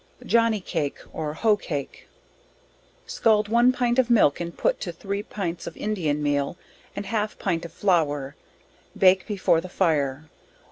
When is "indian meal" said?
5.77-6.57